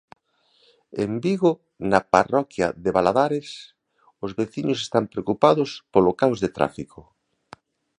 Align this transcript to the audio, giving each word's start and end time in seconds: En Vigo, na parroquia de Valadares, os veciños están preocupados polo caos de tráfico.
En 1.03 1.11
Vigo, 1.23 1.51
na 1.91 1.99
parroquia 2.13 2.67
de 2.83 2.89
Valadares, 2.97 3.49
os 4.25 4.31
veciños 4.39 4.79
están 4.85 5.03
preocupados 5.13 5.69
polo 5.93 6.11
caos 6.19 6.39
de 6.43 6.49
tráfico. 6.57 6.99